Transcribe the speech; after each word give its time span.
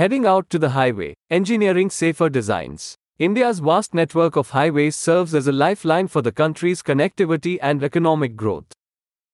Heading 0.00 0.24
out 0.24 0.48
to 0.48 0.58
the 0.58 0.70
highway, 0.70 1.12
engineering 1.28 1.90
safer 1.90 2.30
designs. 2.30 2.94
India's 3.18 3.58
vast 3.58 3.92
network 3.92 4.34
of 4.34 4.48
highways 4.48 4.96
serves 4.96 5.34
as 5.34 5.46
a 5.46 5.52
lifeline 5.52 6.08
for 6.08 6.22
the 6.22 6.32
country's 6.32 6.82
connectivity 6.82 7.58
and 7.60 7.84
economic 7.84 8.34
growth. 8.34 8.72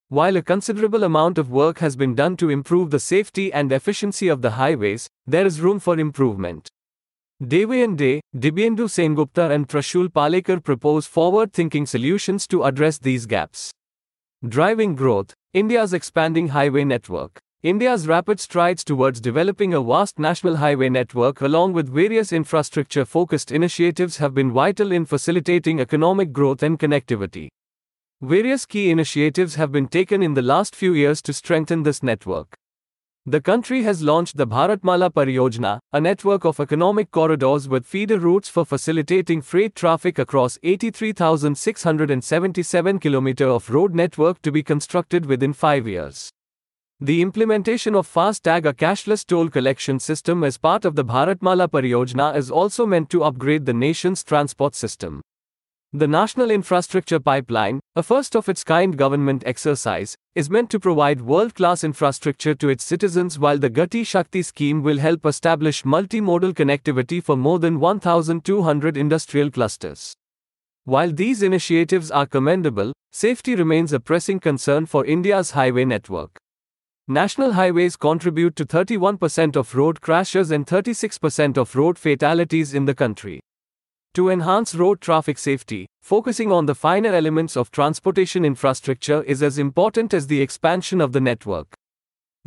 While 0.09 0.37
a 0.37 0.43
considerable 0.43 1.05
amount 1.05 1.39
of 1.39 1.53
work 1.53 1.79
has 1.79 1.95
been 1.95 2.17
done 2.17 2.37
to 2.39 2.51
improve 2.51 2.91
the 2.91 2.99
safety 2.99 3.53
and 3.53 3.71
efficiency 3.71 4.27
of 4.27 4.43
the 4.43 4.51
highways, 4.51 5.07
there 5.25 5.47
is 5.47 5.61
room 5.61 5.79
for 5.79 6.01
improvement. 6.01 6.69
Devayan 7.41 7.97
Dey, 7.97 8.21
Dibyendu 8.37 8.89
Sengupta 8.89 9.49
and 9.53 9.69
Prashul 9.69 10.09
Palekar 10.09 10.61
propose 10.61 11.07
forward-thinking 11.07 11.87
solutions 11.87 12.49
to 12.49 12.65
address 12.65 12.99
these 12.99 13.27
gaps. 13.27 13.71
Driving 14.45 14.97
growth, 14.97 15.33
India's 15.55 15.95
expanding 15.95 16.49
highway 16.49 16.83
network. 16.83 17.39
India's 17.63 18.07
rapid 18.07 18.39
strides 18.39 18.85
towards 18.85 19.19
developing 19.19 19.73
a 19.73 19.83
vast 19.83 20.19
national 20.19 20.57
highway 20.57 20.91
network 20.91 21.41
along 21.41 21.73
with 21.73 21.89
various 21.89 22.31
infrastructure-focused 22.31 23.51
initiatives 23.51 24.19
have 24.19 24.35
been 24.35 24.53
vital 24.53 24.93
in 24.93 25.07
facilitating 25.07 25.81
economic 25.81 26.33
growth 26.33 26.63
and 26.63 26.79
connectivity. 26.79 27.49
Various 28.21 28.67
key 28.67 28.91
initiatives 28.91 29.55
have 29.55 29.73
been 29.73 29.89
taken 29.89 30.23
in 30.23 30.35
the 30.35 30.43
last 30.43 30.77
few 30.77 30.93
years 30.93 31.23
to 31.23 31.33
strengthen 31.33 31.83
this 31.83 32.03
network. 32.03 32.55
The 33.25 33.41
country 33.41 33.85
has 33.85 34.03
launched 34.03 34.37
the 34.37 34.47
Bharatmala 34.47 35.11
Pariyojana, 35.13 35.79
a 35.93 36.01
network 36.01 36.45
of 36.45 36.61
economic 36.61 37.11
corridors 37.11 37.69
with 37.69 37.87
feeder 37.87 38.19
routes 38.19 38.51
for 38.51 38.65
facilitating 38.65 39.43
freight 39.43 39.75
traffic 39.75 40.19
across 40.19 40.59
83,677 40.63 43.01
km 43.01 43.57
of 43.57 43.71
road 43.71 43.95
network 43.95 44.41
to 44.43 44.53
be 44.53 44.63
constructed 44.63 45.27
within 45.27 45.53
5 45.53 45.89
years. 45.89 46.31
The 47.01 47.21
implementation 47.21 47.95
of 47.95 48.09
FASTag, 48.09 48.65
a 48.65 48.73
cashless 48.73 49.27
toll 49.27 49.51
collection 49.51 49.99
system 49.99 50.43
as 50.43 50.57
part 50.57 50.87
of 50.87 50.97
the 50.97 51.05
Bharatmala 51.05 51.69
Pariyojana 51.69 52.35
is 52.35 52.51
also 52.51 52.87
meant 52.87 53.11
to 53.11 53.23
upgrade 53.23 53.67
the 53.67 53.75
nation's 53.75 54.25
transport 54.25 54.75
system. 54.75 55.21
The 55.93 56.09
National 56.09 56.51
Infrastructure 56.51 57.21
Pipeline, 57.21 57.81
a 57.97 58.03
first 58.03 58.35
of 58.35 58.49
its 58.49 58.65
kind 58.65 58.97
government 58.97 59.43
exercise, 59.45 60.17
is 60.35 60.49
meant 60.49 60.71
to 60.71 60.81
provide 60.81 61.21
world 61.21 61.55
class 61.55 61.85
infrastructure 61.85 62.55
to 62.55 62.71
its 62.71 62.85
citizens, 62.85 63.39
while 63.39 63.59
the 63.59 63.69
Gati 63.69 64.07
Shakti 64.07 64.41
scheme 64.41 64.83
will 64.83 64.97
help 64.97 65.27
establish 65.27 65.83
multimodal 65.83 66.55
connectivity 66.55 67.23
for 67.23 67.37
more 67.37 67.59
than 67.59 67.79
1,200 67.79 68.97
industrial 68.97 69.51
clusters. 69.51 70.15
While 70.85 71.13
these 71.13 71.43
initiatives 71.43 72.11
are 72.11 72.25
commendable, 72.25 72.95
safety 73.13 73.55
remains 73.55 73.93
a 73.93 74.01
pressing 74.01 74.41
concern 74.41 74.87
for 74.87 75.05
India's 75.05 75.51
highway 75.51 75.85
network. 75.85 76.39
National 77.09 77.53
highways 77.53 77.95
contribute 77.95 78.57
to 78.57 78.67
31% 78.67 79.55
of 79.55 79.77
road 79.77 80.01
crashes 80.01 80.51
and 80.51 80.67
36% 80.67 81.57
of 81.57 81.77
road 81.77 81.97
fatalities 81.97 82.75
in 82.75 82.85
the 82.85 82.97
country. 82.97 83.39
To 84.15 84.29
enhance 84.29 84.75
road 84.75 85.01
traffic 85.01 85.39
safety, 85.39 85.87
focusing 86.03 86.51
on 86.51 86.67
the 86.67 86.75
finer 86.75 87.15
elements 87.15 87.57
of 87.57 87.71
transportation 87.71 88.45
infrastructure 88.45 89.23
is 89.23 89.41
as 89.41 89.57
important 89.57 90.13
as 90.15 90.27
the 90.27 90.41
expansion 90.41 91.01
of 91.01 91.13
the 91.13 91.21
network. 91.21 91.69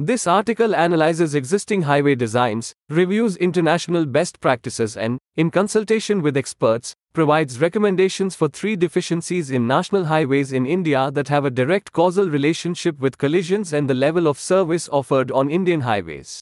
This 0.01 0.27
article 0.27 0.73
analyzes 0.77 1.35
existing 1.35 1.81
highway 1.81 2.15
designs, 2.15 2.73
reviews 2.87 3.35
international 3.35 4.05
best 4.05 4.39
practices, 4.39 4.95
and, 4.95 5.19
in 5.35 5.51
consultation 5.51 6.21
with 6.21 6.37
experts, 6.37 6.93
provides 7.11 7.59
recommendations 7.59 8.33
for 8.33 8.47
three 8.47 8.77
deficiencies 8.77 9.51
in 9.51 9.67
national 9.67 10.05
highways 10.05 10.53
in 10.53 10.65
India 10.65 11.11
that 11.11 11.27
have 11.27 11.43
a 11.43 11.49
direct 11.49 11.91
causal 11.91 12.29
relationship 12.29 12.97
with 13.01 13.17
collisions 13.17 13.73
and 13.73 13.89
the 13.89 13.93
level 13.93 14.27
of 14.27 14.39
service 14.39 14.87
offered 14.89 15.31
on 15.31 15.49
Indian 15.49 15.81
highways. 15.81 16.39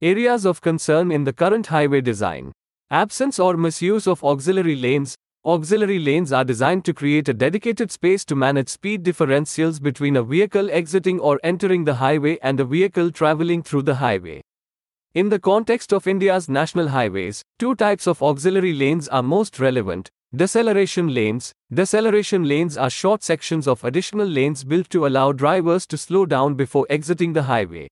Areas 0.00 0.46
of 0.46 0.62
concern 0.62 1.12
in 1.12 1.24
the 1.24 1.32
current 1.34 1.66
highway 1.66 2.00
design. 2.00 2.52
Absence 2.90 3.38
or 3.38 3.58
misuse 3.58 4.06
of 4.06 4.24
auxiliary 4.24 4.76
lanes. 4.76 5.14
Auxiliary 5.48 5.98
lanes 5.98 6.30
are 6.30 6.44
designed 6.44 6.84
to 6.84 6.92
create 6.92 7.26
a 7.26 7.32
dedicated 7.32 7.90
space 7.90 8.22
to 8.22 8.36
manage 8.36 8.68
speed 8.68 9.02
differentials 9.02 9.80
between 9.80 10.14
a 10.14 10.22
vehicle 10.22 10.68
exiting 10.70 11.18
or 11.18 11.40
entering 11.42 11.86
the 11.86 11.94
highway 11.94 12.36
and 12.42 12.60
a 12.60 12.66
vehicle 12.66 13.10
traveling 13.10 13.62
through 13.62 13.80
the 13.80 13.94
highway. 13.94 14.42
In 15.14 15.30
the 15.30 15.38
context 15.38 15.94
of 15.94 16.06
India's 16.06 16.50
national 16.50 16.88
highways, 16.88 17.42
two 17.58 17.74
types 17.74 18.06
of 18.06 18.22
auxiliary 18.22 18.74
lanes 18.74 19.08
are 19.08 19.22
most 19.22 19.58
relevant. 19.58 20.10
Deceleration 20.36 21.14
lanes. 21.14 21.54
Deceleration 21.72 22.44
lanes 22.44 22.76
are 22.76 22.90
short 22.90 23.22
sections 23.22 23.66
of 23.66 23.82
additional 23.84 24.26
lanes 24.26 24.64
built 24.64 24.90
to 24.90 25.06
allow 25.06 25.32
drivers 25.32 25.86
to 25.86 25.96
slow 25.96 26.26
down 26.26 26.56
before 26.56 26.86
exiting 26.90 27.32
the 27.32 27.44
highway. 27.44 27.88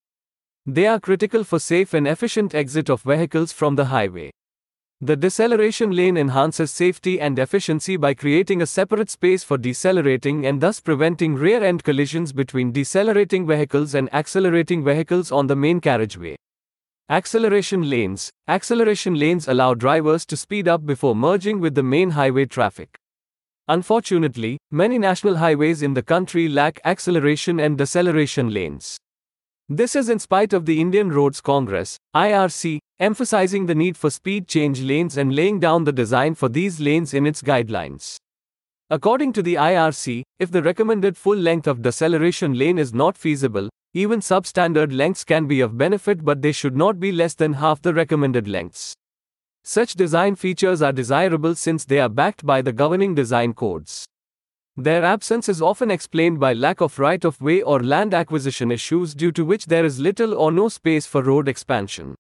They 0.67 0.87
are 0.87 1.01
critical 1.01 1.43
for 1.43 1.59
safe 1.59 1.95
and 1.95 2.07
efficient 2.07 2.55
exit 2.55 2.91
of 2.91 3.01
vehicles 3.01 3.51
from 3.53 3.77
the 3.77 3.87
highway. 3.87 4.31
The 5.03 5.15
deceleration 5.15 5.91
lane 5.91 6.17
enhances 6.17 6.71
safety 6.71 7.21
and 7.21 7.39
efficiency 7.39 7.99
by 7.99 8.15
creating 8.15 8.63
a 8.63 8.67
separate 8.67 9.11
space 9.11 9.45
for 9.45 9.59
decelerating 9.59 10.47
and 10.47 10.59
thus 10.59 10.81
preventing 10.81 11.35
rear 11.35 11.63
end 11.63 11.85
collisions 11.85 12.33
between 12.33 12.73
decelerating 12.73 13.47
vehicles 13.47 13.95
and 13.95 14.13
accelerating 14.15 14.83
vehicles 14.83 15.31
on 15.31 15.49
the 15.49 15.55
main 15.55 15.81
carriageway. 15.83 16.35
Acceleration 17.11 17.91
lanes 17.91 18.31
Acceleration 18.49 19.17
lanes 19.17 19.49
allow 19.49 19.75
drivers 19.75 20.25
to 20.25 20.37
speed 20.37 20.67
up 20.67 20.87
before 20.87 21.15
merging 21.15 21.61
with 21.61 21.75
the 21.75 21.83
main 21.83 22.13
highway 22.13 22.47
traffic. 22.47 22.97
Unfortunately, 23.69 24.57
many 24.71 24.99
national 24.99 25.37
highways 25.37 25.83
in 25.83 25.93
the 25.93 26.03
country 26.03 26.49
lack 26.49 26.81
acceleration 26.87 27.61
and 27.61 27.77
deceleration 27.77 28.49
lanes. 28.49 28.97
This 29.69 29.97
is 29.97 30.09
in 30.09 30.21
spite 30.21 30.53
of 30.53 30.65
the 30.65 30.81
Indian 30.81 31.11
Roads 31.11 31.41
Congress, 31.41 31.97
IRC, 32.15 32.79
emphasizing 33.01 33.67
the 33.67 33.75
need 33.75 33.97
for 33.97 34.11
speed 34.11 34.47
change 34.47 34.81
lanes 34.81 35.17
and 35.17 35.35
laying 35.35 35.59
down 35.59 35.83
the 35.83 35.93
design 35.93 36.37
for 36.37 36.49
these 36.49 36.79
lanes 36.79 37.13
in 37.13 37.27
its 37.27 37.43
guidelines. 37.43 38.17
According 38.91 39.33
to 39.33 39.43
the 39.43 39.57
IRC, 39.57 40.23
if 40.39 40.53
the 40.53 40.63
recommended 40.63 41.17
full 41.17 41.37
length 41.37 41.67
of 41.67 41.83
deceleration 41.83 42.55
lane 42.55 42.79
is 42.79 42.95
not 42.95 43.19
feasible, 43.19 43.69
even 43.93 44.21
substandard 44.21 44.93
lengths 44.93 45.25
can 45.25 45.49
be 45.49 45.61
of 45.61 45.77
benefit 45.77 46.25
but 46.25 46.43
they 46.43 46.53
should 46.53 46.77
not 46.77 47.01
be 47.01 47.11
less 47.11 47.35
than 47.35 47.55
half 47.55 47.83
the 47.83 47.93
recommended 47.93 48.47
lengths. 48.47 48.95
Such 49.65 49.95
design 49.95 50.37
features 50.37 50.81
are 50.81 50.93
desirable 50.93 51.57
since 51.57 51.85
they 51.85 51.99
are 51.99 52.09
backed 52.09 52.47
by 52.47 52.63
the 52.63 52.73
governing 52.73 53.17
design 53.17 53.53
codes. 53.53 54.07
Their 54.79 55.05
absence 55.05 55.49
is 55.49 55.63
often 55.63 55.91
explained 55.91 56.39
by 56.39 56.53
lack 56.53 56.83
of 56.83 56.99
right 56.99 57.25
of 57.25 57.41
way 57.41 57.63
or 57.63 57.83
land 57.83 58.13
acquisition 58.13 58.71
issues 58.71 59.15
due 59.15 59.33
to 59.33 59.43
which 59.43 59.67
there 59.67 59.87
is 59.87 59.99
little 59.99 60.35
or 60.35 60.53
no 60.53 60.69
space 60.69 61.07
for 61.07 61.23
road 61.23 61.49
expansion. 61.49 62.15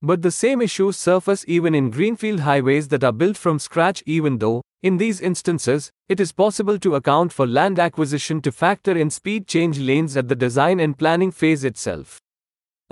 But 0.00 0.22
the 0.22 0.30
same 0.30 0.62
issues 0.62 0.96
surface 0.96 1.44
even 1.48 1.74
in 1.74 1.90
greenfield 1.90 2.40
highways 2.40 2.86
that 2.88 3.02
are 3.02 3.12
built 3.12 3.36
from 3.36 3.58
scratch, 3.58 4.04
even 4.06 4.38
though, 4.38 4.62
in 4.82 4.98
these 4.98 5.20
instances, 5.20 5.90
it 6.08 6.20
is 6.20 6.30
possible 6.30 6.78
to 6.78 6.94
account 6.94 7.32
for 7.32 7.46
land 7.46 7.80
acquisition 7.80 8.40
to 8.42 8.52
factor 8.52 8.96
in 8.96 9.10
speed 9.10 9.48
change 9.48 9.80
lanes 9.80 10.16
at 10.16 10.28
the 10.28 10.36
design 10.36 10.78
and 10.78 10.96
planning 10.96 11.32
phase 11.32 11.64
itself. 11.64 12.20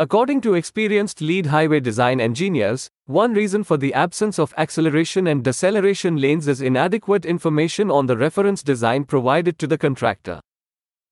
According 0.00 0.42
to 0.42 0.54
experienced 0.54 1.20
lead 1.20 1.46
highway 1.46 1.80
design 1.80 2.20
engineers, 2.20 2.88
one 3.06 3.34
reason 3.34 3.64
for 3.64 3.76
the 3.76 3.92
absence 3.94 4.38
of 4.38 4.54
acceleration 4.56 5.26
and 5.26 5.42
deceleration 5.42 6.18
lanes 6.18 6.46
is 6.46 6.60
inadequate 6.60 7.24
information 7.24 7.90
on 7.90 8.06
the 8.06 8.16
reference 8.16 8.62
design 8.62 9.02
provided 9.02 9.58
to 9.58 9.66
the 9.66 9.76
contractor. 9.76 10.40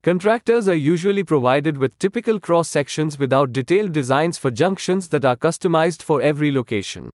Contractors 0.05 0.69
are 0.69 0.75
usually 0.77 1.25
provided 1.25 1.77
with 1.77 1.99
typical 1.99 2.39
cross 2.39 2.69
sections 2.69 3.19
without 3.19 3.53
detailed 3.53 3.91
designs 3.91 4.39
for 4.39 4.53
junctions 4.53 5.09
that 5.09 5.25
are 5.25 5.35
customized 5.35 6.01
for 6.01 6.23
every 6.23 6.53
location. 6.53 7.11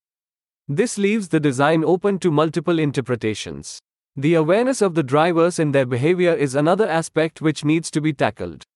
This 0.69 0.99
leaves 0.99 1.29
the 1.29 1.41
design 1.41 1.85
open 1.87 2.19
to 2.19 2.31
multiple 2.31 2.79
interpretations. 2.79 3.79
The 4.15 4.35
awareness 4.35 4.83
of 4.83 4.95
the 4.95 5.03
drivers 5.03 5.59
and 5.59 5.75
their 5.75 5.87
behavior 5.87 6.35
is 6.35 6.55
another 6.55 6.87
aspect 6.87 7.41
which 7.41 7.65
needs 7.65 7.91
to 7.93 8.03
be 8.03 8.13
tackled. 8.13 8.67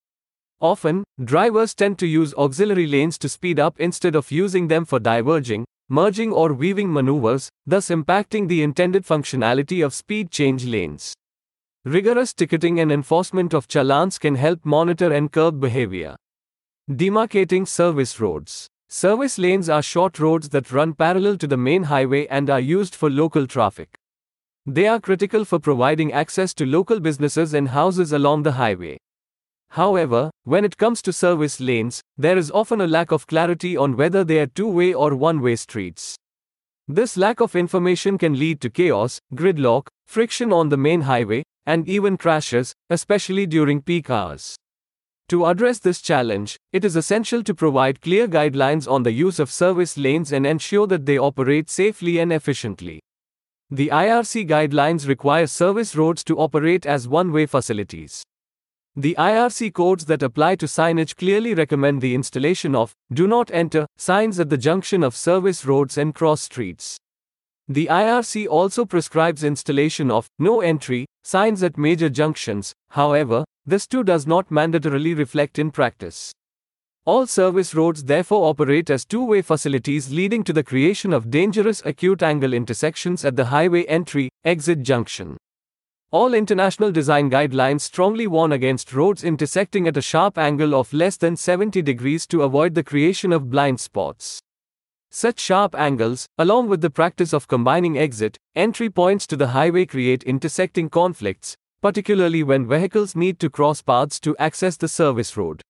Often, 0.60 1.04
drivers 1.22 1.74
tend 1.74 1.98
to 1.98 2.06
use 2.06 2.32
auxiliary 2.34 2.86
lanes 2.86 3.18
to 3.18 3.28
speed 3.28 3.60
up 3.60 3.78
instead 3.78 4.14
of 4.14 4.30
using 4.30 4.68
them 4.68 4.86
for 4.86 4.98
diverging, 4.98 5.66
merging, 5.88 6.32
or 6.32 6.54
weaving 6.54 6.90
maneuvers, 6.92 7.50
thus 7.66 7.90
impacting 7.90 8.48
the 8.48 8.62
intended 8.62 9.04
functionality 9.04 9.84
of 9.84 9.92
speed 9.92 10.30
change 10.30 10.64
lanes. 10.64 11.14
Rigorous 11.84 12.32
ticketing 12.32 12.80
and 12.80 12.90
enforcement 12.90 13.52
of 13.52 13.68
challans 13.68 14.18
can 14.18 14.34
help 14.34 14.64
monitor 14.64 15.12
and 15.12 15.30
curb 15.30 15.60
behavior. 15.60 16.16
Demarcating 16.90 17.68
service 17.68 18.18
roads. 18.18 18.66
Service 18.88 19.38
lanes 19.38 19.68
are 19.68 19.82
short 19.82 20.18
roads 20.18 20.48
that 20.48 20.72
run 20.72 20.94
parallel 20.94 21.36
to 21.36 21.46
the 21.46 21.56
main 21.56 21.84
highway 21.84 22.26
and 22.28 22.48
are 22.48 22.60
used 22.60 22.94
for 22.94 23.10
local 23.10 23.46
traffic. 23.46 23.94
They 24.64 24.88
are 24.88 25.00
critical 25.00 25.44
for 25.44 25.58
providing 25.58 26.12
access 26.12 26.54
to 26.54 26.66
local 26.66 26.98
businesses 26.98 27.52
and 27.52 27.68
houses 27.68 28.12
along 28.12 28.44
the 28.44 28.52
highway. 28.52 28.98
However, 29.76 30.30
when 30.44 30.64
it 30.64 30.78
comes 30.78 31.02
to 31.02 31.12
service 31.12 31.60
lanes, 31.60 32.00
there 32.16 32.38
is 32.38 32.50
often 32.50 32.80
a 32.80 32.86
lack 32.86 33.12
of 33.12 33.26
clarity 33.26 33.76
on 33.76 33.94
whether 33.94 34.24
they 34.24 34.38
are 34.38 34.46
two 34.46 34.68
way 34.68 34.94
or 34.94 35.14
one 35.14 35.42
way 35.42 35.54
streets. 35.54 36.16
This 36.88 37.18
lack 37.18 37.40
of 37.40 37.54
information 37.54 38.16
can 38.16 38.38
lead 38.38 38.62
to 38.62 38.70
chaos, 38.70 39.20
gridlock, 39.34 39.88
friction 40.06 40.50
on 40.50 40.70
the 40.70 40.78
main 40.78 41.02
highway, 41.02 41.42
and 41.66 41.86
even 41.86 42.16
crashes, 42.16 42.72
especially 42.88 43.44
during 43.44 43.82
peak 43.82 44.08
hours. 44.08 44.56
To 45.28 45.44
address 45.44 45.78
this 45.80 46.00
challenge, 46.00 46.56
it 46.72 46.82
is 46.82 46.96
essential 46.96 47.42
to 47.42 47.54
provide 47.54 48.00
clear 48.00 48.26
guidelines 48.26 48.90
on 48.90 49.02
the 49.02 49.12
use 49.12 49.38
of 49.38 49.50
service 49.50 49.98
lanes 49.98 50.32
and 50.32 50.46
ensure 50.46 50.86
that 50.86 51.04
they 51.04 51.18
operate 51.18 51.68
safely 51.68 52.18
and 52.18 52.32
efficiently. 52.32 53.00
The 53.70 53.88
IRC 53.88 54.48
guidelines 54.48 55.06
require 55.06 55.46
service 55.46 55.94
roads 55.94 56.24
to 56.24 56.38
operate 56.38 56.86
as 56.86 57.06
one 57.06 57.30
way 57.30 57.44
facilities. 57.44 58.22
The 58.98 59.14
IRC 59.18 59.74
codes 59.74 60.06
that 60.06 60.22
apply 60.22 60.56
to 60.56 60.64
signage 60.64 61.16
clearly 61.16 61.52
recommend 61.52 62.00
the 62.00 62.14
installation 62.14 62.74
of 62.74 62.94
Do 63.12 63.26
Not 63.26 63.50
Enter 63.50 63.86
signs 63.98 64.40
at 64.40 64.48
the 64.48 64.56
junction 64.56 65.02
of 65.02 65.14
service 65.14 65.66
roads 65.66 65.98
and 65.98 66.14
cross 66.14 66.40
streets. 66.40 66.96
The 67.68 67.88
IRC 67.90 68.48
also 68.48 68.86
prescribes 68.86 69.44
installation 69.44 70.10
of 70.10 70.28
No 70.38 70.62
Entry 70.62 71.04
signs 71.24 71.62
at 71.62 71.76
major 71.76 72.08
junctions, 72.08 72.72
however, 72.88 73.44
this 73.66 73.86
too 73.86 74.02
does 74.02 74.26
not 74.26 74.48
mandatorily 74.48 75.14
reflect 75.14 75.58
in 75.58 75.72
practice. 75.72 76.32
All 77.04 77.26
service 77.26 77.74
roads 77.74 78.04
therefore 78.04 78.48
operate 78.48 78.88
as 78.88 79.04
two 79.04 79.22
way 79.22 79.42
facilities, 79.42 80.10
leading 80.10 80.42
to 80.44 80.54
the 80.54 80.64
creation 80.64 81.12
of 81.12 81.30
dangerous 81.30 81.82
acute 81.84 82.22
angle 82.22 82.54
intersections 82.54 83.26
at 83.26 83.36
the 83.36 83.44
highway 83.46 83.84
entry 83.84 84.30
exit 84.42 84.82
junction. 84.82 85.36
All 86.12 86.34
international 86.34 86.92
design 86.92 87.28
guidelines 87.28 87.80
strongly 87.80 88.28
warn 88.28 88.52
against 88.52 88.94
roads 88.94 89.24
intersecting 89.24 89.88
at 89.88 89.96
a 89.96 90.00
sharp 90.02 90.38
angle 90.38 90.72
of 90.72 90.92
less 90.92 91.16
than 91.16 91.34
70 91.34 91.82
degrees 91.82 92.28
to 92.28 92.42
avoid 92.42 92.74
the 92.74 92.84
creation 92.84 93.32
of 93.32 93.50
blind 93.50 93.80
spots. 93.80 94.40
Such 95.10 95.40
sharp 95.40 95.74
angles, 95.74 96.28
along 96.38 96.68
with 96.68 96.80
the 96.80 96.90
practice 96.90 97.32
of 97.32 97.48
combining 97.48 97.98
exit, 97.98 98.38
entry 98.54 98.88
points 98.88 99.26
to 99.26 99.36
the 99.36 99.48
highway, 99.48 99.84
create 99.84 100.22
intersecting 100.22 100.88
conflicts, 100.90 101.56
particularly 101.82 102.44
when 102.44 102.68
vehicles 102.68 103.16
need 103.16 103.40
to 103.40 103.50
cross 103.50 103.82
paths 103.82 104.20
to 104.20 104.36
access 104.38 104.76
the 104.76 104.88
service 104.88 105.36
road. 105.36 105.60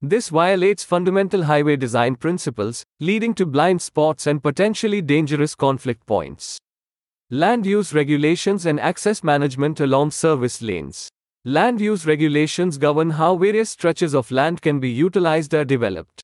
This 0.00 0.28
violates 0.28 0.84
fundamental 0.84 1.44
highway 1.44 1.74
design 1.74 2.14
principles, 2.14 2.84
leading 3.00 3.34
to 3.34 3.46
blind 3.46 3.82
spots 3.82 4.28
and 4.28 4.40
potentially 4.40 5.02
dangerous 5.02 5.56
conflict 5.56 6.06
points. 6.06 6.58
Land 7.34 7.66
use 7.66 7.92
regulations 7.92 8.64
and 8.64 8.78
access 8.78 9.24
management 9.24 9.80
along 9.80 10.12
service 10.12 10.62
lanes. 10.62 11.08
Land 11.44 11.80
use 11.80 12.06
regulations 12.06 12.78
govern 12.78 13.10
how 13.10 13.34
various 13.34 13.70
stretches 13.70 14.14
of 14.14 14.30
land 14.30 14.62
can 14.62 14.78
be 14.78 14.88
utilized 14.88 15.52
or 15.52 15.64
developed. 15.64 16.22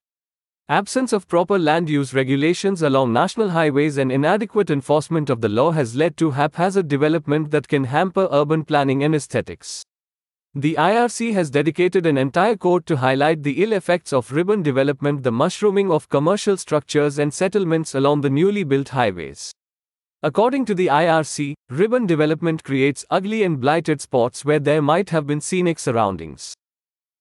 Absence 0.68 1.12
of 1.12 1.26
proper 1.26 1.58
land 1.58 1.90
use 1.90 2.14
regulations 2.14 2.82
along 2.82 3.12
national 3.12 3.48
highways 3.48 3.98
and 3.98 4.12
inadequate 4.12 4.70
enforcement 4.70 5.30
of 5.30 5.40
the 5.40 5.48
law 5.48 5.72
has 5.72 5.96
led 5.96 6.16
to 6.16 6.30
haphazard 6.30 6.86
development 6.86 7.50
that 7.50 7.66
can 7.66 7.82
hamper 7.82 8.28
urban 8.30 8.64
planning 8.64 9.02
and 9.02 9.12
aesthetics. 9.12 9.82
The 10.54 10.76
IRC 10.76 11.32
has 11.32 11.50
dedicated 11.50 12.06
an 12.06 12.18
entire 12.18 12.54
code 12.54 12.86
to 12.86 12.98
highlight 12.98 13.42
the 13.42 13.64
ill 13.64 13.72
effects 13.72 14.12
of 14.12 14.30
ribbon 14.30 14.62
development, 14.62 15.24
the 15.24 15.32
mushrooming 15.32 15.90
of 15.90 16.08
commercial 16.08 16.56
structures 16.56 17.18
and 17.18 17.34
settlements 17.34 17.96
along 17.96 18.20
the 18.20 18.30
newly 18.30 18.62
built 18.62 18.90
highways. 18.90 19.52
According 20.22 20.66
to 20.66 20.74
the 20.74 20.88
IRC, 20.88 21.54
ribbon 21.70 22.04
development 22.04 22.62
creates 22.62 23.06
ugly 23.08 23.42
and 23.42 23.58
blighted 23.58 24.02
spots 24.02 24.44
where 24.44 24.58
there 24.58 24.82
might 24.82 25.08
have 25.08 25.26
been 25.26 25.40
scenic 25.40 25.78
surroundings. 25.78 26.52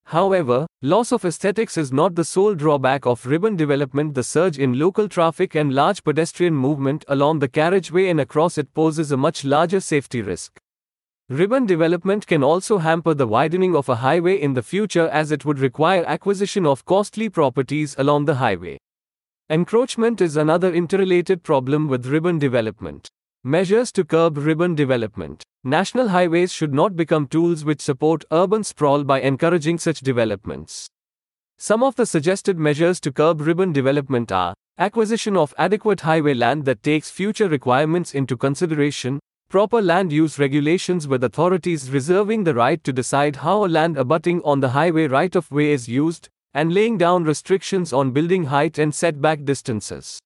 However, 0.03 0.67
loss 0.81 1.13
of 1.13 1.23
aesthetics 1.23 1.77
is 1.77 1.93
not 1.93 2.15
the 2.15 2.25
sole 2.25 2.55
drawback 2.55 3.05
of 3.05 3.25
ribbon 3.25 3.55
development. 3.55 4.15
The 4.15 4.23
surge 4.23 4.57
in 4.57 4.77
local 4.77 5.07
traffic 5.07 5.55
and 5.55 5.73
large 5.73 6.03
pedestrian 6.03 6.55
movement 6.55 7.05
along 7.07 7.39
the 7.39 7.47
carriageway 7.47 8.09
and 8.09 8.19
across 8.19 8.57
it 8.57 8.73
poses 8.73 9.13
a 9.13 9.17
much 9.17 9.45
larger 9.45 9.79
safety 9.79 10.21
risk. 10.21 10.59
Ribbon 11.29 11.65
development 11.67 12.27
can 12.27 12.43
also 12.43 12.79
hamper 12.79 13.13
the 13.13 13.27
widening 13.27 13.77
of 13.77 13.87
a 13.87 13.95
highway 13.95 14.41
in 14.41 14.55
the 14.55 14.63
future 14.63 15.07
as 15.07 15.31
it 15.31 15.45
would 15.45 15.59
require 15.59 16.03
acquisition 16.05 16.65
of 16.65 16.83
costly 16.83 17.29
properties 17.29 17.95
along 17.97 18.25
the 18.25 18.35
highway. 18.35 18.77
Encroachment 19.51 20.21
is 20.21 20.37
another 20.37 20.71
interrelated 20.71 21.41
problem 21.41 21.87
with 21.87 22.05
ribbon 22.05 22.37
development. 22.37 23.09
Measures 23.43 23.91
to 23.91 24.05
curb 24.05 24.37
ribbon 24.37 24.75
development. 24.75 25.41
National 25.63 26.09
highways 26.09 26.53
should 26.53 26.71
not 26.71 26.95
become 26.95 27.25
tools 27.25 27.65
which 27.65 27.81
support 27.81 28.23
urban 28.31 28.63
sprawl 28.63 29.03
by 29.03 29.19
encouraging 29.19 29.79
such 29.79 30.01
developments. 30.01 30.87
Some 31.57 31.81
of 31.81 31.95
the 31.95 32.05
suggested 32.05 32.59
measures 32.59 32.99
to 32.99 33.11
curb 33.11 33.41
ribbon 33.41 33.73
development 33.73 34.31
are 34.31 34.53
acquisition 34.77 35.35
of 35.35 35.55
adequate 35.57 36.01
highway 36.01 36.35
land 36.35 36.65
that 36.65 36.83
takes 36.83 37.09
future 37.09 37.49
requirements 37.49 38.13
into 38.13 38.37
consideration, 38.37 39.19
proper 39.49 39.81
land 39.81 40.11
use 40.11 40.37
regulations 40.37 41.07
with 41.07 41.23
authorities 41.23 41.89
reserving 41.89 42.43
the 42.43 42.53
right 42.53 42.83
to 42.83 42.93
decide 42.93 43.37
how 43.37 43.65
land 43.65 43.97
abutting 43.97 44.43
on 44.43 44.59
the 44.59 44.69
highway 44.69 45.07
right 45.07 45.35
of 45.35 45.49
way 45.49 45.71
is 45.71 45.89
used, 45.89 46.29
and 46.59 46.73
laying 46.73 46.97
down 46.97 47.23
restrictions 47.23 47.93
on 47.93 48.11
building 48.11 48.43
height 48.43 48.77
and 48.77 48.93
setback 48.93 49.45
distances. 49.45 50.19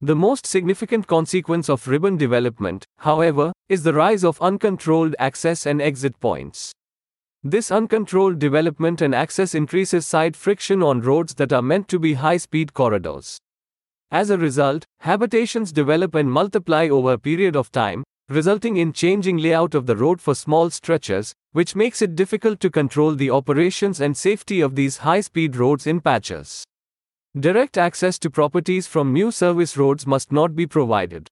The 0.00 0.16
most 0.16 0.44
significant 0.44 1.06
consequence 1.06 1.70
of 1.70 1.86
ribbon 1.86 2.16
development, 2.16 2.84
however, 2.98 3.52
is 3.68 3.84
the 3.84 3.94
rise 3.94 4.24
of 4.24 4.42
uncontrolled 4.42 5.14
access 5.20 5.66
and 5.66 5.80
exit 5.80 6.18
points. 6.18 6.72
This 7.44 7.70
uncontrolled 7.70 8.40
development 8.40 9.00
and 9.00 9.14
access 9.14 9.54
increases 9.54 10.08
side 10.08 10.34
friction 10.34 10.82
on 10.82 11.02
roads 11.02 11.34
that 11.34 11.52
are 11.52 11.62
meant 11.62 11.86
to 11.90 12.00
be 12.00 12.14
high 12.14 12.38
speed 12.38 12.74
corridors. 12.74 13.38
As 14.10 14.30
a 14.30 14.38
result, 14.38 14.84
habitations 15.02 15.70
develop 15.70 16.16
and 16.16 16.32
multiply 16.32 16.88
over 16.88 17.12
a 17.12 17.18
period 17.18 17.54
of 17.54 17.70
time, 17.70 18.02
resulting 18.30 18.76
in 18.76 18.92
changing 18.92 19.38
layout 19.38 19.74
of 19.74 19.86
the 19.86 19.96
road 19.96 20.20
for 20.20 20.36
small 20.36 20.70
stretches, 20.70 21.34
which 21.50 21.74
makes 21.74 22.00
it 22.00 22.14
difficult 22.14 22.60
to 22.60 22.70
control 22.70 23.16
the 23.16 23.28
operations 23.28 24.00
and 24.00 24.16
safety 24.16 24.60
of 24.60 24.76
these 24.76 24.98
high 24.98 25.20
speed 25.20 25.56
roads 25.56 25.84
in 25.84 26.00
patches. 26.00 26.64
Direct 27.38 27.76
access 27.76 28.20
to 28.20 28.30
properties 28.30 28.86
from 28.86 29.12
new 29.12 29.32
service 29.32 29.76
roads 29.76 30.06
must 30.06 30.30
not 30.30 30.54
be 30.54 30.64
provided. 30.64 31.28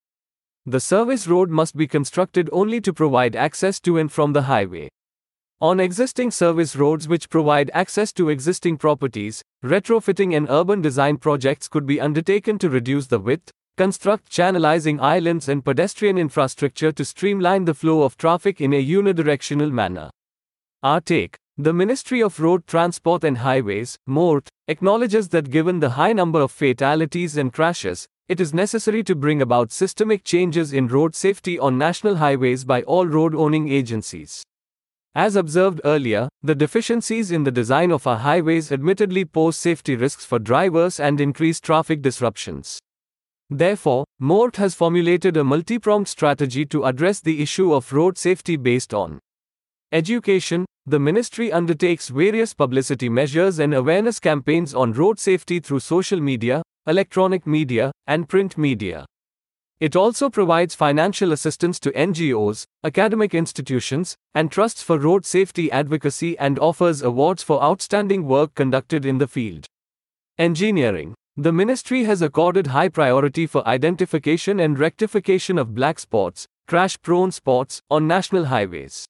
The 0.66 0.80
service 0.80 1.28
road 1.28 1.50
must 1.50 1.76
be 1.76 1.86
constructed 1.86 2.50
only 2.52 2.80
to 2.80 2.92
provide 2.92 3.36
access 3.36 3.78
to 3.80 3.96
and 3.96 4.10
from 4.10 4.32
the 4.32 4.42
highway. 4.42 4.88
On 5.60 5.80
existing 5.80 6.32
service 6.32 6.76
roads 6.76 7.08
which 7.08 7.30
provide 7.30 7.70
access 7.74 8.12
to 8.14 8.28
existing 8.28 8.76
properties, 8.76 9.42
retrofitting 9.64 10.36
and 10.36 10.48
urban 10.50 10.82
design 10.82 11.16
projects 11.16 11.68
could 11.68 11.86
be 11.86 12.00
undertaken 12.00 12.58
to 12.58 12.68
reduce 12.68 13.06
the 13.06 13.18
width, 13.18 13.52
construct 13.78 14.28
channelizing 14.28 15.00
islands 15.00 15.48
and 15.48 15.64
pedestrian 15.64 16.18
infrastructure 16.18 16.90
to 16.90 17.04
streamline 17.04 17.64
the 17.64 17.74
flow 17.74 18.02
of 18.02 18.16
traffic 18.16 18.60
in 18.60 18.72
a 18.72 18.84
unidirectional 18.84 19.70
manner. 19.70 20.10
Our 20.82 21.00
take 21.00 21.36
the 21.56 21.72
Ministry 21.72 22.20
of 22.20 22.40
Road 22.40 22.66
Transport 22.66 23.22
and 23.22 23.38
Highways, 23.38 23.96
MoRTH, 24.08 24.48
acknowledges 24.66 25.28
that 25.28 25.50
given 25.50 25.78
the 25.78 25.90
high 25.90 26.12
number 26.12 26.40
of 26.40 26.50
fatalities 26.50 27.36
and 27.36 27.52
crashes, 27.52 28.06
it 28.28 28.40
is 28.40 28.52
necessary 28.52 29.04
to 29.04 29.14
bring 29.14 29.40
about 29.40 29.70
systemic 29.70 30.24
changes 30.24 30.72
in 30.72 30.88
road 30.88 31.14
safety 31.14 31.56
on 31.56 31.78
national 31.78 32.16
highways 32.16 32.64
by 32.64 32.82
all 32.82 33.06
road 33.06 33.32
owning 33.32 33.68
agencies. 33.68 34.42
As 35.14 35.36
observed 35.36 35.80
earlier, 35.84 36.28
the 36.42 36.54
deficiencies 36.54 37.30
in 37.30 37.44
the 37.44 37.52
design 37.52 37.92
of 37.92 38.08
our 38.08 38.18
highways 38.18 38.72
admittedly 38.72 39.24
pose 39.24 39.56
safety 39.56 39.94
risks 39.94 40.24
for 40.24 40.40
drivers 40.40 40.98
and 40.98 41.20
increase 41.20 41.60
traffic 41.60 42.02
disruptions. 42.02 42.80
Therefore, 43.50 44.04
MoRTH 44.20 44.56
has 44.56 44.74
formulated 44.74 45.36
a 45.36 45.44
multi 45.44 45.78
pronged 45.78 46.08
strategy 46.08 46.66
to 46.66 46.84
address 46.84 47.20
the 47.20 47.40
issue 47.40 47.72
of 47.72 47.92
road 47.92 48.18
safety 48.18 48.56
based 48.56 48.92
on 48.92 49.18
education, 49.90 50.66
the 50.84 50.98
ministry 50.98 51.50
undertakes 51.50 52.08
various 52.08 52.52
publicity 52.52 53.08
measures 53.08 53.58
and 53.58 53.72
awareness 53.72 54.20
campaigns 54.20 54.74
on 54.74 54.92
road 54.92 55.18
safety 55.18 55.60
through 55.60 55.80
social 55.80 56.20
media, 56.20 56.62
electronic 56.86 57.46
media, 57.46 57.90
and 58.06 58.28
print 58.28 58.58
media. 58.58 59.06
It 59.80 59.96
also 59.96 60.28
provides 60.28 60.74
financial 60.74 61.32
assistance 61.32 61.78
to 61.80 61.92
NGOs, 61.92 62.64
academic 62.84 63.34
institutions, 63.34 64.16
and 64.34 64.50
trusts 64.50 64.82
for 64.82 64.98
road 64.98 65.24
safety 65.24 65.70
advocacy 65.70 66.38
and 66.38 66.58
offers 66.58 67.00
awards 67.00 67.42
for 67.42 67.62
outstanding 67.62 68.26
work 68.26 68.54
conducted 68.54 69.06
in 69.06 69.18
the 69.18 69.28
field. 69.28 69.66
Engineering 70.36 71.14
The 71.40 71.52
ministry 71.52 72.02
has 72.02 72.20
accorded 72.20 72.66
high 72.66 72.88
priority 72.88 73.46
for 73.46 73.64
identification 73.64 74.58
and 74.58 74.76
rectification 74.76 75.56
of 75.56 75.72
black 75.72 76.00
spots, 76.00 76.48
crash 76.66 77.00
prone 77.00 77.30
spots, 77.30 77.80
on 77.88 78.08
national 78.08 78.46
highways. 78.46 79.06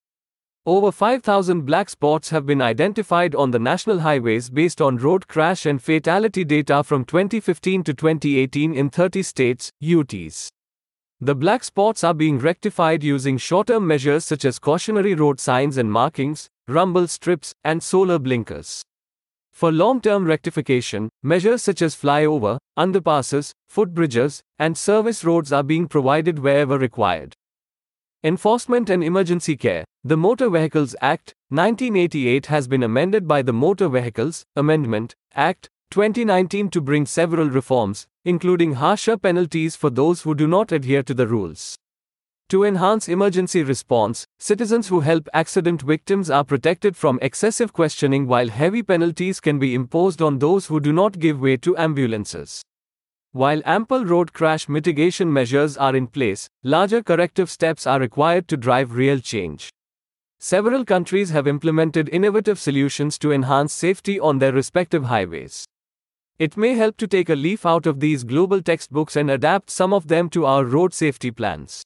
Over 0.66 0.92
5,000 0.92 1.62
black 1.62 1.88
spots 1.88 2.28
have 2.28 2.44
been 2.44 2.60
identified 2.60 3.34
on 3.34 3.50
the 3.50 3.58
national 3.58 4.00
highways 4.00 4.50
based 4.50 4.82
on 4.82 4.98
road 4.98 5.26
crash 5.26 5.64
and 5.64 5.82
fatality 5.82 6.44
data 6.44 6.84
from 6.84 7.06
2015 7.06 7.82
to 7.84 7.94
2018 7.94 8.74
in 8.74 8.90
30 8.90 9.22
states, 9.22 9.72
UTs. 9.82 10.48
The 11.22 11.34
black 11.34 11.64
spots 11.64 12.04
are 12.04 12.12
being 12.12 12.38
rectified 12.38 13.02
using 13.02 13.38
short 13.38 13.68
term 13.68 13.86
measures 13.86 14.26
such 14.26 14.44
as 14.44 14.58
cautionary 14.58 15.14
road 15.14 15.40
signs 15.40 15.78
and 15.78 15.90
markings, 15.90 16.50
rumble 16.68 17.08
strips, 17.08 17.54
and 17.64 17.82
solar 17.82 18.18
blinkers. 18.18 18.84
For 19.58 19.72
long 19.72 20.00
term 20.00 20.24
rectification, 20.24 21.08
measures 21.20 21.62
such 21.62 21.82
as 21.82 21.96
flyover, 21.96 22.58
underpasses, 22.78 23.50
footbridges, 23.68 24.38
and 24.56 24.78
service 24.78 25.24
roads 25.24 25.52
are 25.52 25.64
being 25.64 25.88
provided 25.88 26.38
wherever 26.38 26.78
required. 26.78 27.34
Enforcement 28.22 28.88
and 28.88 29.02
emergency 29.02 29.56
care. 29.56 29.84
The 30.04 30.16
Motor 30.16 30.48
Vehicles 30.48 30.94
Act, 31.00 31.34
1988 31.48 32.46
has 32.46 32.68
been 32.68 32.84
amended 32.84 33.26
by 33.26 33.42
the 33.42 33.52
Motor 33.52 33.88
Vehicles 33.88 34.44
Amendment 34.54 35.16
Act 35.34 35.68
2019 35.90 36.70
to 36.70 36.80
bring 36.80 37.04
several 37.04 37.50
reforms, 37.50 38.06
including 38.24 38.74
harsher 38.74 39.16
penalties 39.16 39.74
for 39.74 39.90
those 39.90 40.22
who 40.22 40.36
do 40.36 40.46
not 40.46 40.70
adhere 40.70 41.02
to 41.02 41.14
the 41.14 41.26
rules. 41.26 41.74
To 42.50 42.64
enhance 42.64 43.08
emergency 43.08 43.62
response, 43.62 44.26
citizens 44.38 44.88
who 44.88 45.00
help 45.00 45.28
accident 45.34 45.82
victims 45.82 46.30
are 46.30 46.44
protected 46.44 46.96
from 46.96 47.18
excessive 47.20 47.74
questioning 47.74 48.26
while 48.26 48.48
heavy 48.48 48.82
penalties 48.82 49.38
can 49.38 49.58
be 49.58 49.74
imposed 49.74 50.22
on 50.22 50.38
those 50.38 50.64
who 50.64 50.80
do 50.80 50.90
not 50.90 51.18
give 51.18 51.42
way 51.42 51.58
to 51.58 51.76
ambulances. 51.76 52.62
While 53.32 53.60
ample 53.66 54.06
road 54.06 54.32
crash 54.32 54.66
mitigation 54.66 55.30
measures 55.30 55.76
are 55.76 55.94
in 55.94 56.06
place, 56.06 56.48
larger 56.62 57.02
corrective 57.02 57.50
steps 57.50 57.86
are 57.86 58.00
required 58.00 58.48
to 58.48 58.56
drive 58.56 58.94
real 58.94 59.18
change. 59.18 59.68
Several 60.38 60.86
countries 60.86 61.28
have 61.28 61.46
implemented 61.46 62.08
innovative 62.08 62.58
solutions 62.58 63.18
to 63.18 63.30
enhance 63.30 63.74
safety 63.74 64.18
on 64.18 64.38
their 64.38 64.54
respective 64.54 65.04
highways. 65.04 65.66
It 66.38 66.56
may 66.56 66.76
help 66.76 66.96
to 66.96 67.06
take 67.06 67.28
a 67.28 67.34
leaf 67.34 67.66
out 67.66 67.84
of 67.84 68.00
these 68.00 68.24
global 68.24 68.62
textbooks 68.62 69.16
and 69.16 69.30
adapt 69.30 69.68
some 69.68 69.92
of 69.92 70.08
them 70.08 70.30
to 70.30 70.46
our 70.46 70.64
road 70.64 70.94
safety 70.94 71.30
plans. 71.30 71.82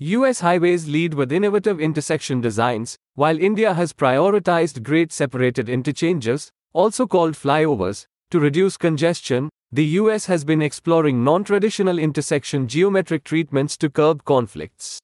US 0.00 0.40
highways 0.40 0.88
lead 0.88 1.14
with 1.14 1.30
innovative 1.30 1.80
intersection 1.80 2.40
designs, 2.40 2.96
while 3.14 3.38
India 3.38 3.74
has 3.74 3.92
prioritized 3.92 4.82
grade 4.82 5.12
separated 5.12 5.68
interchanges, 5.68 6.50
also 6.72 7.06
called 7.06 7.34
flyovers, 7.34 8.04
to 8.32 8.40
reduce 8.40 8.76
congestion. 8.76 9.48
The 9.70 9.84
US 10.02 10.26
has 10.26 10.44
been 10.44 10.62
exploring 10.62 11.22
non 11.22 11.44
traditional 11.44 12.00
intersection 12.00 12.66
geometric 12.66 13.22
treatments 13.22 13.76
to 13.76 13.88
curb 13.88 14.24
conflicts. 14.24 14.98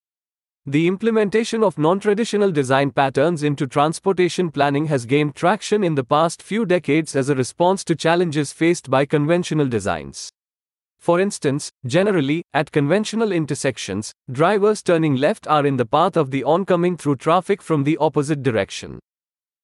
The 0.66 0.88
implementation 0.88 1.62
of 1.62 1.78
non 1.78 2.00
traditional 2.00 2.50
design 2.50 2.90
patterns 2.90 3.44
into 3.44 3.68
transportation 3.68 4.50
planning 4.50 4.86
has 4.86 5.06
gained 5.06 5.36
traction 5.36 5.84
in 5.84 5.94
the 5.94 6.02
past 6.04 6.42
few 6.42 6.66
decades 6.66 7.14
as 7.14 7.28
a 7.28 7.36
response 7.36 7.84
to 7.84 7.94
challenges 7.94 8.52
faced 8.52 8.90
by 8.90 9.06
conventional 9.06 9.68
designs. 9.68 10.30
For 11.00 11.18
instance, 11.18 11.72
generally, 11.86 12.42
at 12.52 12.72
conventional 12.72 13.32
intersections, 13.32 14.12
drivers 14.30 14.82
turning 14.82 15.16
left 15.16 15.46
are 15.46 15.64
in 15.64 15.78
the 15.78 15.86
path 15.86 16.16
of 16.16 16.30
the 16.30 16.44
oncoming 16.44 16.98
through 16.98 17.16
traffic 17.16 17.62
from 17.62 17.84
the 17.84 17.96
opposite 17.96 18.42
direction. 18.42 18.98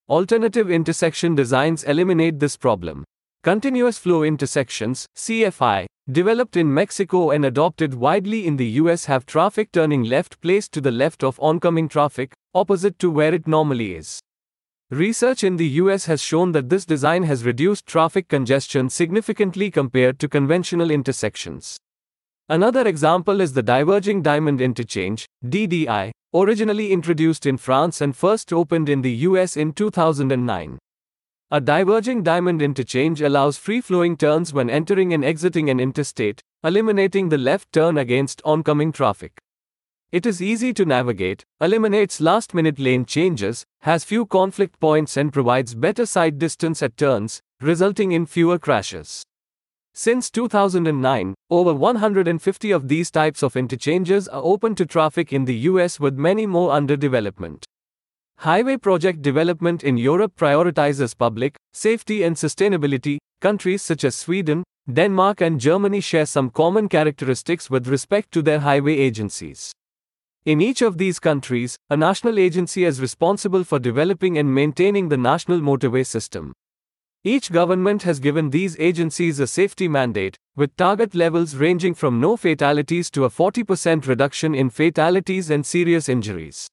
Alternative 0.08 0.70
intersection 0.70 1.34
designs 1.34 1.84
eliminate 1.84 2.38
this 2.38 2.56
problem. 2.56 3.04
Continuous 3.42 3.98
flow 3.98 4.22
intersections, 4.22 5.06
CFI, 5.14 5.86
developed 6.10 6.56
in 6.56 6.72
Mexico 6.72 7.30
and 7.30 7.44
adopted 7.44 7.92
widely 7.92 8.46
in 8.46 8.56
the 8.56 8.66
US 8.80 9.04
have 9.04 9.26
traffic 9.26 9.70
turning 9.72 10.04
left 10.04 10.40
placed 10.40 10.72
to 10.72 10.80
the 10.80 10.90
left 10.90 11.22
of 11.22 11.38
oncoming 11.40 11.88
traffic, 11.88 12.32
opposite 12.54 12.98
to 12.98 13.10
where 13.10 13.34
it 13.34 13.46
normally 13.46 13.94
is. 13.94 14.20
Research 14.92 15.42
in 15.42 15.56
the 15.56 15.66
US 15.82 16.06
has 16.06 16.22
shown 16.22 16.52
that 16.52 16.68
this 16.68 16.84
design 16.84 17.24
has 17.24 17.42
reduced 17.42 17.86
traffic 17.86 18.28
congestion 18.28 18.88
significantly 18.88 19.68
compared 19.68 20.20
to 20.20 20.28
conventional 20.28 20.92
intersections. 20.92 21.76
Another 22.48 22.86
example 22.86 23.40
is 23.40 23.52
the 23.52 23.64
Diverging 23.64 24.22
Diamond 24.22 24.60
Interchange, 24.60 25.26
DDI, 25.44 26.12
originally 26.32 26.92
introduced 26.92 27.46
in 27.46 27.56
France 27.56 28.00
and 28.00 28.14
first 28.14 28.52
opened 28.52 28.88
in 28.88 29.02
the 29.02 29.10
US 29.10 29.56
in 29.56 29.72
2009. 29.72 30.78
A 31.50 31.60
diverging 31.60 32.22
diamond 32.22 32.62
interchange 32.62 33.22
allows 33.22 33.58
free 33.58 33.80
flowing 33.80 34.16
turns 34.16 34.52
when 34.52 34.70
entering 34.70 35.12
and 35.12 35.24
exiting 35.24 35.68
an 35.68 35.80
interstate, 35.80 36.40
eliminating 36.62 37.28
the 37.28 37.38
left 37.38 37.72
turn 37.72 37.98
against 37.98 38.40
oncoming 38.44 38.92
traffic. 38.92 39.32
It 40.12 40.24
is 40.24 40.40
easy 40.40 40.72
to 40.74 40.84
navigate, 40.84 41.44
eliminates 41.60 42.20
last 42.20 42.54
minute 42.54 42.78
lane 42.78 43.06
changes, 43.06 43.64
has 43.80 44.04
few 44.04 44.24
conflict 44.24 44.78
points, 44.78 45.16
and 45.16 45.32
provides 45.32 45.74
better 45.74 46.06
side 46.06 46.38
distance 46.38 46.80
at 46.80 46.96
turns, 46.96 47.40
resulting 47.60 48.12
in 48.12 48.24
fewer 48.24 48.56
crashes. 48.56 49.24
Since 49.94 50.30
2009, 50.30 51.34
over 51.50 51.74
150 51.74 52.70
of 52.70 52.86
these 52.86 53.10
types 53.10 53.42
of 53.42 53.56
interchanges 53.56 54.28
are 54.28 54.42
open 54.44 54.76
to 54.76 54.86
traffic 54.86 55.32
in 55.32 55.44
the 55.44 55.56
US, 55.70 55.98
with 55.98 56.16
many 56.16 56.46
more 56.46 56.70
under 56.70 56.96
development. 56.96 57.66
Highway 58.38 58.76
project 58.76 59.22
development 59.22 59.82
in 59.82 59.96
Europe 59.96 60.36
prioritizes 60.36 61.18
public, 61.18 61.56
safety, 61.72 62.22
and 62.22 62.36
sustainability. 62.36 63.18
Countries 63.40 63.82
such 63.82 64.04
as 64.04 64.14
Sweden, 64.14 64.62
Denmark, 64.90 65.40
and 65.40 65.58
Germany 65.58 66.00
share 66.00 66.26
some 66.26 66.50
common 66.50 66.88
characteristics 66.88 67.68
with 67.68 67.88
respect 67.88 68.30
to 68.32 68.40
their 68.40 68.60
highway 68.60 68.96
agencies. 68.96 69.72
In 70.46 70.60
each 70.60 70.80
of 70.80 70.96
these 70.96 71.18
countries, 71.18 71.76
a 71.90 71.96
national 71.96 72.38
agency 72.38 72.84
is 72.84 73.00
responsible 73.00 73.64
for 73.64 73.80
developing 73.80 74.38
and 74.38 74.54
maintaining 74.54 75.08
the 75.08 75.16
national 75.16 75.58
motorway 75.58 76.06
system. 76.06 76.52
Each 77.24 77.50
government 77.50 78.04
has 78.04 78.20
given 78.20 78.50
these 78.50 78.78
agencies 78.78 79.40
a 79.40 79.48
safety 79.48 79.88
mandate, 79.88 80.36
with 80.54 80.76
target 80.76 81.16
levels 81.16 81.56
ranging 81.56 81.94
from 81.94 82.20
no 82.20 82.36
fatalities 82.36 83.10
to 83.10 83.24
a 83.24 83.28
40% 83.28 84.06
reduction 84.06 84.54
in 84.54 84.70
fatalities 84.70 85.50
and 85.50 85.66
serious 85.66 86.08
injuries. 86.08 86.68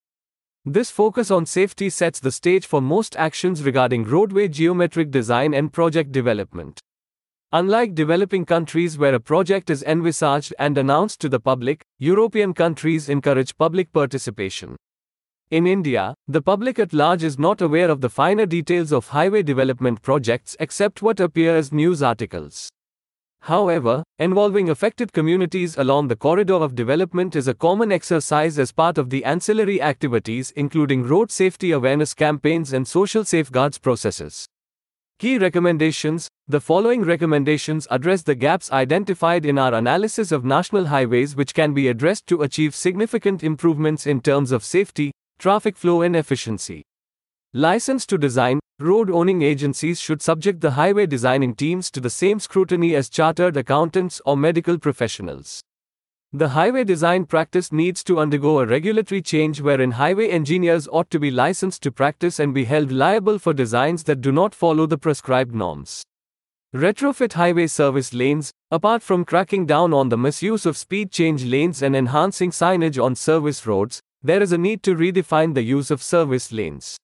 This 0.63 0.91
focus 0.91 1.31
on 1.31 1.47
safety 1.47 1.89
sets 1.89 2.19
the 2.19 2.31
stage 2.31 2.67
for 2.67 2.79
most 2.79 3.15
actions 3.15 3.63
regarding 3.63 4.03
roadway 4.03 4.49
geometric 4.49 5.09
design 5.09 5.55
and 5.55 5.73
project 5.73 6.11
development. 6.11 6.79
Unlike 7.55 7.93
developing 7.93 8.45
countries 8.45 8.97
where 8.97 9.13
a 9.13 9.19
project 9.19 9.69
is 9.69 9.83
envisaged 9.83 10.55
and 10.57 10.75
announced 10.75 11.21
to 11.21 11.29
the 11.29 11.39
public, 11.39 11.83
European 11.99 12.51
countries 12.51 13.09
encourage 13.09 13.55
public 13.59 13.93
participation. 13.93 14.75
In 15.51 15.67
India, 15.67 16.15
the 16.27 16.41
public 16.41 16.79
at 16.79 16.93
large 16.93 17.23
is 17.23 17.37
not 17.37 17.61
aware 17.61 17.91
of 17.91 18.01
the 18.01 18.09
finer 18.09 18.47
details 18.47 18.91
of 18.91 19.09
highway 19.09 19.43
development 19.43 20.01
projects 20.01 20.57
except 20.59 21.03
what 21.03 21.19
appear 21.19 21.55
as 21.55 21.71
news 21.71 22.01
articles. 22.01 22.69
However, 23.41 24.01
involving 24.17 24.71
affected 24.71 25.13
communities 25.13 25.77
along 25.77 26.07
the 26.07 26.15
corridor 26.15 26.55
of 26.55 26.73
development 26.73 27.35
is 27.35 27.47
a 27.47 27.53
common 27.53 27.91
exercise 27.91 28.57
as 28.57 28.71
part 28.71 28.97
of 28.97 29.11
the 29.11 29.23
ancillary 29.25 29.79
activities, 29.79 30.51
including 30.55 31.03
road 31.03 31.29
safety 31.29 31.69
awareness 31.69 32.15
campaigns 32.15 32.73
and 32.73 32.87
social 32.87 33.23
safeguards 33.23 33.77
processes. 33.77 34.47
Key 35.23 35.37
recommendations 35.37 36.27
The 36.49 36.59
following 36.59 37.03
recommendations 37.03 37.87
address 37.89 38.23
the 38.23 38.35
gaps 38.35 38.69
identified 38.73 39.45
in 39.45 39.57
our 39.57 39.73
analysis 39.73 40.33
of 40.33 40.43
national 40.43 40.87
highways, 40.87 41.33
which 41.33 41.53
can 41.53 41.73
be 41.73 41.87
addressed 41.87 42.27
to 42.27 42.41
achieve 42.41 42.75
significant 42.75 43.41
improvements 43.41 44.05
in 44.05 44.19
terms 44.19 44.51
of 44.51 44.65
safety, 44.65 45.13
traffic 45.39 45.77
flow, 45.77 46.01
and 46.01 46.17
efficiency. 46.17 46.83
License 47.53 48.05
to 48.07 48.17
design 48.17 48.59
Road 48.81 49.09
owning 49.09 49.43
agencies 49.43 49.97
should 49.97 50.21
subject 50.21 50.59
the 50.59 50.71
highway 50.71 51.05
designing 51.05 51.55
teams 51.55 51.89
to 51.91 52.01
the 52.01 52.09
same 52.09 52.37
scrutiny 52.37 52.93
as 52.93 53.07
chartered 53.07 53.55
accountants 53.55 54.21
or 54.25 54.35
medical 54.35 54.77
professionals. 54.77 55.61
The 56.35 56.49
highway 56.49 56.83
design 56.83 57.25
practice 57.25 57.71
needs 57.71 58.03
to 58.05 58.17
undergo 58.17 58.57
a 58.57 58.65
regulatory 58.65 59.21
change 59.21 59.61
wherein 59.61 59.91
highway 59.91 60.29
engineers 60.29 60.87
ought 60.87 61.11
to 61.11 61.19
be 61.19 61.29
licensed 61.29 61.83
to 61.83 61.91
practice 61.91 62.39
and 62.39 62.55
be 62.55 62.65
held 62.65 62.91
liable 62.91 63.37
for 63.37 63.53
designs 63.53 64.03
that 64.05 64.19
do 64.19 64.31
not 64.31 64.55
follow 64.55 64.87
the 64.87 64.97
prescribed 64.97 65.53
norms. 65.53 66.01
Retrofit 66.73 67.33
highway 67.33 67.67
service 67.67 68.15
lanes, 68.15 68.51
apart 68.71 69.03
from 69.03 69.25
cracking 69.25 69.67
down 69.67 69.93
on 69.93 70.09
the 70.09 70.17
misuse 70.17 70.65
of 70.65 70.75
speed 70.75 71.11
change 71.11 71.45
lanes 71.45 71.83
and 71.83 71.95
enhancing 71.95 72.49
signage 72.49 72.97
on 72.97 73.13
service 73.13 73.67
roads, 73.67 74.01
there 74.23 74.41
is 74.41 74.51
a 74.51 74.57
need 74.57 74.81
to 74.81 74.95
redefine 74.95 75.53
the 75.53 75.61
use 75.61 75.91
of 75.91 76.01
service 76.01 76.51
lanes. 76.51 76.97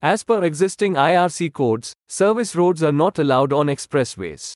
As 0.00 0.24
per 0.24 0.42
existing 0.42 0.94
IRC 0.94 1.52
codes, 1.52 1.92
service 2.08 2.56
roads 2.56 2.82
are 2.82 2.92
not 2.92 3.18
allowed 3.18 3.52
on 3.52 3.66
expressways. 3.66 4.54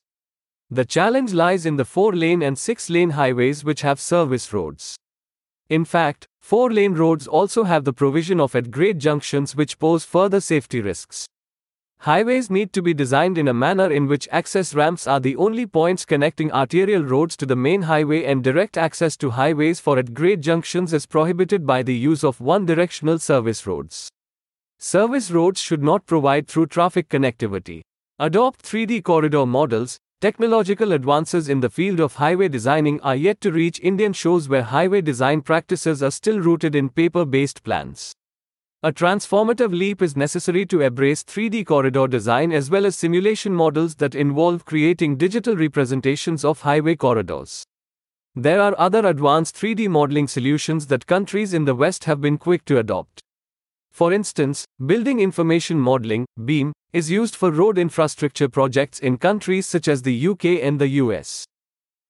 The 0.71 0.85
challenge 0.85 1.33
lies 1.33 1.65
in 1.65 1.77
the 1.77 1.87
4 1.87 2.13
lane 2.13 2.43
and 2.43 2.59
6 2.59 2.91
lane 2.91 3.11
highways 3.11 3.65
which 3.65 3.81
have 3.81 3.99
service 3.99 4.53
roads. 4.53 4.97
In 5.71 5.87
fact, 5.87 6.27
4 6.41 6.71
lane 6.71 6.93
roads 6.93 7.27
also 7.27 7.65
have 7.65 7.85
the 7.85 7.93
provision 7.95 8.39
of 8.39 8.55
at 8.55 8.71
grade 8.71 8.99
junctions 8.99 9.57
which 9.57 9.79
pose 9.79 10.05
further 10.05 10.41
safety 10.41 10.83
risks. 10.83 11.27
Highways 12.01 12.51
need 12.51 12.75
to 12.75 12.83
be 12.83 12.93
designed 12.93 13.39
in 13.39 13.49
a 13.49 13.55
manner 13.55 13.91
in 13.91 14.07
which 14.09 14.29
access 14.31 14.75
ramps 14.75 15.07
are 15.07 15.19
the 15.19 15.37
only 15.37 15.65
points 15.65 16.05
connecting 16.05 16.53
arterial 16.53 17.03
roads 17.03 17.35
to 17.39 17.47
the 17.47 17.57
main 17.57 17.83
highway 17.83 18.25
and 18.25 18.45
direct 18.45 18.77
access 18.77 19.17
to 19.17 19.31
highways 19.31 19.81
for 19.81 19.99
at 19.99 20.13
grade 20.13 20.43
junctions 20.43 20.93
is 20.93 21.07
prohibited 21.07 21.67
by 21.67 21.83
the 21.83 21.95
use 21.95 22.23
of 22.23 22.43
one 22.43 22.67
directional 22.67 23.19
service 23.19 23.67
roads. 23.67 24.11
Service 24.79 25.31
roads 25.31 25.63
should 25.63 25.83
not 25.83 26.05
provide 26.05 26.47
through 26.47 26.67
traffic 26.67 27.09
connectivity. 27.09 27.81
Adopt 28.19 28.63
3D 28.63 29.03
corridor 29.03 29.47
models, 29.47 29.99
Technological 30.21 30.91
advances 30.95 31.49
in 31.49 31.61
the 31.61 31.71
field 31.71 32.01
of 32.01 32.17
highway 32.17 32.49
designing 32.49 33.01
are 33.03 33.15
yet 33.15 33.41
to 33.41 33.53
reach 33.53 33.79
Indian 33.79 34.13
shores 34.13 34.49
where 34.49 34.65
highway 34.65 35.01
design 35.01 35.43
practices 35.43 36.03
are 36.03 36.11
still 36.11 36.41
rooted 36.41 36.75
in 36.75 36.89
paper 36.89 37.25
based 37.25 37.63
plans. 37.63 38.13
A 38.83 38.91
transformative 38.91 39.71
leap 39.71 40.03
is 40.03 40.17
necessary 40.17 40.67
to 40.67 40.81
embrace 40.81 41.23
3D 41.23 41.65
corridor 41.65 42.09
design 42.09 42.51
as 42.51 42.69
well 42.69 42.85
as 42.85 42.97
simulation 42.97 43.55
models 43.55 43.95
that 43.97 44.17
involve 44.17 44.65
creating 44.65 45.19
digital 45.19 45.55
representations 45.55 46.45
of 46.45 46.63
highway 46.63 46.97
corridors. 46.97 47.63
There 48.35 48.61
are 48.61 48.75
other 48.77 49.07
advanced 49.07 49.55
3D 49.55 49.89
modeling 49.89 50.27
solutions 50.27 50.89
that 50.89 51.07
countries 51.07 51.55
in 51.55 51.65
the 51.65 51.77
West 51.77 52.07
have 52.07 52.21
been 52.21 52.39
quick 52.39 52.65
to 52.65 52.79
adopt. 52.79 53.23
For 53.90 54.12
instance, 54.12 54.64
Building 54.85 55.21
Information 55.21 55.78
Modeling, 55.78 56.26
BIM, 56.45 56.73
is 56.92 57.11
used 57.11 57.35
for 57.35 57.50
road 57.50 57.78
infrastructure 57.78 58.49
projects 58.49 58.99
in 58.99 59.18
countries 59.18 59.66
such 59.66 59.88
as 59.88 60.02
the 60.02 60.28
UK 60.28 60.45
and 60.62 60.80
the 60.80 60.88
US. 61.02 61.45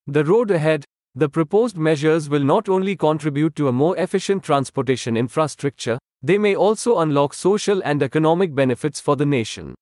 The 0.06 0.24
road 0.24 0.50
ahead, 0.50 0.84
the 1.14 1.28
proposed 1.28 1.76
measures 1.76 2.28
will 2.28 2.44
not 2.44 2.68
only 2.68 2.94
contribute 2.94 3.56
to 3.56 3.68
a 3.68 3.72
more 3.72 3.96
efficient 3.96 4.42
transportation 4.42 5.16
infrastructure, 5.16 5.98
they 6.22 6.38
may 6.38 6.54
also 6.54 6.98
unlock 6.98 7.34
social 7.34 7.80
and 7.84 8.02
economic 8.02 8.54
benefits 8.54 9.00
for 9.00 9.16
the 9.16 9.26
nation. 9.26 9.74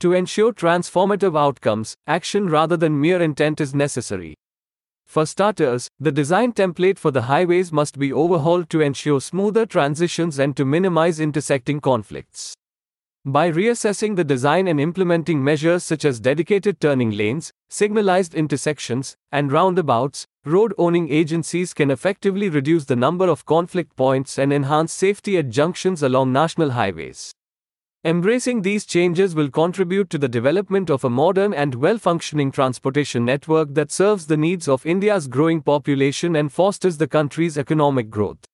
To 0.00 0.12
ensure 0.12 0.52
transformative 0.52 1.38
outcomes, 1.38 1.94
action 2.06 2.48
rather 2.48 2.76
than 2.76 3.00
mere 3.00 3.20
intent 3.20 3.60
is 3.60 3.74
necessary. 3.74 4.34
For 5.10 5.26
starters, 5.26 5.88
the 5.98 6.12
design 6.12 6.52
template 6.52 6.96
for 6.96 7.10
the 7.10 7.22
highways 7.22 7.72
must 7.72 7.98
be 7.98 8.12
overhauled 8.12 8.70
to 8.70 8.80
ensure 8.80 9.20
smoother 9.20 9.66
transitions 9.66 10.38
and 10.38 10.56
to 10.56 10.64
minimize 10.64 11.18
intersecting 11.18 11.80
conflicts. 11.80 12.54
By 13.24 13.50
reassessing 13.50 14.14
the 14.14 14.22
design 14.22 14.68
and 14.68 14.80
implementing 14.80 15.42
measures 15.42 15.82
such 15.82 16.04
as 16.04 16.20
dedicated 16.20 16.80
turning 16.80 17.10
lanes, 17.10 17.50
signalized 17.68 18.36
intersections, 18.36 19.16
and 19.32 19.50
roundabouts, 19.50 20.26
road 20.44 20.72
owning 20.78 21.10
agencies 21.10 21.74
can 21.74 21.90
effectively 21.90 22.48
reduce 22.48 22.84
the 22.84 22.94
number 22.94 23.28
of 23.28 23.44
conflict 23.44 23.96
points 23.96 24.38
and 24.38 24.52
enhance 24.52 24.92
safety 24.92 25.36
at 25.38 25.50
junctions 25.50 26.04
along 26.04 26.32
national 26.32 26.70
highways. 26.70 27.32
Embracing 28.02 28.62
these 28.62 28.86
changes 28.86 29.34
will 29.34 29.50
contribute 29.50 30.08
to 30.08 30.16
the 30.16 30.26
development 30.26 30.88
of 30.88 31.04
a 31.04 31.10
modern 31.10 31.52
and 31.52 31.74
well 31.74 31.98
functioning 31.98 32.50
transportation 32.50 33.26
network 33.26 33.74
that 33.74 33.92
serves 33.92 34.26
the 34.26 34.38
needs 34.38 34.68
of 34.68 34.86
India's 34.86 35.28
growing 35.28 35.60
population 35.60 36.34
and 36.34 36.50
fosters 36.50 36.96
the 36.96 37.06
country's 37.06 37.58
economic 37.58 38.08
growth. 38.08 38.49